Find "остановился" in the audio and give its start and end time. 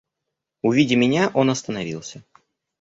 1.51-2.23